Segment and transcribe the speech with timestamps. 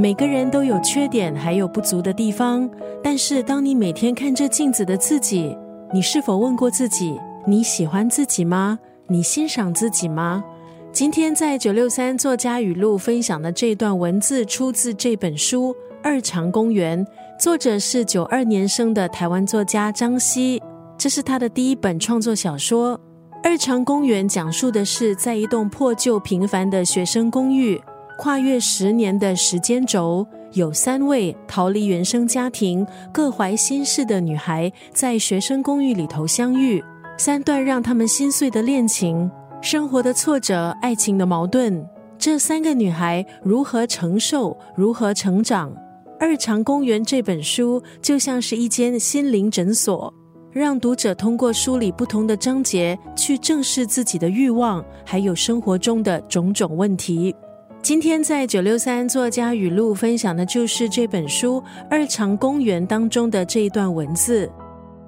[0.00, 2.66] 每个人都有缺点，还有不足的地方。
[3.04, 5.54] 但是，当你每天看着镜子的自己，
[5.92, 8.78] 你是否问过自己：你喜欢自己吗？
[9.08, 10.42] 你欣赏自己吗？
[10.90, 17.04] 今天在九六三作家语录分享的这段文字，出自这本书《二常公园》，
[17.38, 20.62] 作者是九二年生的台湾作家张希，
[20.96, 22.96] 这是他的第一本创作小说。
[23.44, 27.78] 《二常公园》讲述的是在一栋破旧平凡的学生公寓，
[28.20, 36.84] 跨越十年的时间轴，有三位逃离原生家庭、各怀心事的女孩在学生公寓里头相遇，
[37.16, 39.30] 三段让他们心碎的恋情。
[39.62, 41.82] 生活的挫折，爱情的矛盾，
[42.18, 45.72] 这三个女孩如何承受，如何成长？
[46.20, 50.12] 《二常公园》这本书就像是一间心灵诊所，
[50.52, 57.34] 让读者通过书里不同的章节去正视自己的欲望，还有生活中的种种问题。
[57.82, 64.48] 今天在九六三作家语录分享的就是这本书《二常公园》当中的这一段文字。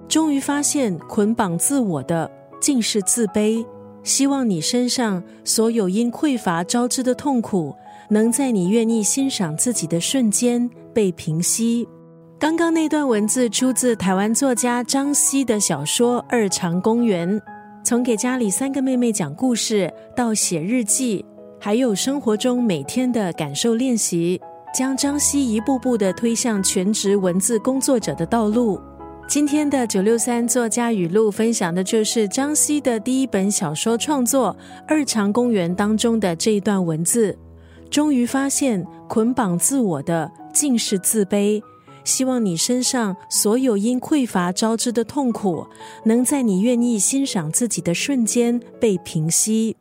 [0.08, 2.28] 终于发现，捆绑自我的
[2.60, 3.64] 竟是自卑。
[4.02, 7.74] 希望你身上所有因匮乏招致的痛苦，
[8.08, 11.86] 能在你愿意欣赏自己的瞬间被平息。
[12.38, 17.38] 刚刚那段文字出自台湾作家张希的小说《二常公园》，
[17.84, 21.24] 从给家里三个妹妹讲故事，到写日记，
[21.64, 24.40] 还有生活中每天的感受练习，
[24.74, 28.80] 将张希一步步的推向全职文字工作者的道路。
[29.28, 34.52] 今天的九六三作家语录分享的就是张希的第一本小说创作
[34.88, 37.38] 《二常公园》当中的这一段文字。
[37.88, 41.62] 终于发现，捆绑自我的竟是自卑。
[42.02, 45.64] 希望你身上所有因匮乏招致的痛苦，
[46.06, 49.76] 能在你愿意欣赏自己的瞬间被平息。